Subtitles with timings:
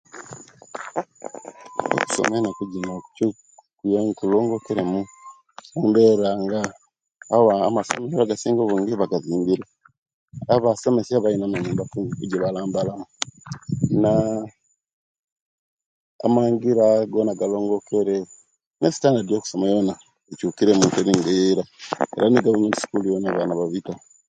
[1.95, 2.93] Okusoma enaku jino
[4.19, 4.99] kulongokeremu
[5.87, 8.61] nga amasomero agasinga
[9.01, 9.63] bagazimbire
[10.45, 11.83] nabasomesiya balina amanyumba
[12.23, 13.05] egibalambalamu
[14.01, 14.13] na
[16.35, 18.15] mangira gona galongokere
[18.79, 19.93] ne standard yokusoma yona
[20.31, 21.63] ecukire mu Teri nga eyeira
[22.15, 23.93] era negavment sukul yona abaana babita